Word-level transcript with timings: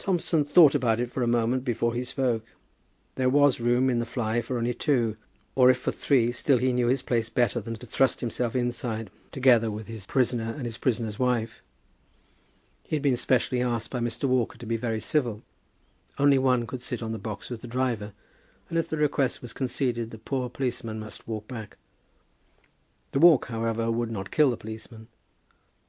Thompson 0.00 0.44
thought 0.44 0.74
about 0.74 0.98
it 0.98 1.12
for 1.12 1.22
a 1.22 1.28
moment 1.28 1.64
before 1.64 1.94
he 1.94 2.02
spoke. 2.02 2.44
There 3.14 3.30
was 3.30 3.60
room 3.60 3.88
in 3.88 4.00
the 4.00 4.04
fly 4.04 4.40
for 4.42 4.58
only 4.58 4.74
two, 4.74 5.16
or 5.54 5.70
if 5.70 5.78
for 5.78 5.92
three, 5.92 6.32
still 6.32 6.58
he 6.58 6.72
knew 6.72 6.88
his 6.88 7.02
place 7.02 7.28
better 7.28 7.60
than 7.60 7.76
to 7.76 7.86
thrust 7.86 8.20
himself 8.20 8.56
inside 8.56 9.12
together 9.30 9.70
with 9.70 9.86
his 9.86 10.06
prisoner 10.06 10.52
and 10.58 10.64
his 10.64 10.76
prisoner's 10.76 11.20
wife. 11.20 11.62
He 12.82 12.96
had 12.96 13.02
been 13.04 13.16
specially 13.16 13.62
asked 13.62 13.92
by 13.92 14.00
Mr. 14.00 14.24
Walker 14.24 14.58
to 14.58 14.66
be 14.66 14.76
very 14.76 14.98
civil. 15.00 15.44
Only 16.18 16.36
one 16.36 16.66
could 16.66 16.82
sit 16.82 17.00
on 17.00 17.12
the 17.12 17.18
box 17.20 17.48
with 17.48 17.60
the 17.60 17.68
driver, 17.68 18.12
and 18.68 18.76
if 18.76 18.88
the 18.88 18.96
request 18.96 19.40
was 19.40 19.52
conceded 19.52 20.10
the 20.10 20.18
poor 20.18 20.48
policeman 20.50 20.98
must 20.98 21.28
walk 21.28 21.46
back. 21.46 21.76
The 23.12 23.20
walk, 23.20 23.44
however, 23.46 23.88
would 23.88 24.10
not 24.10 24.32
kill 24.32 24.50
the 24.50 24.56
policeman. 24.56 25.06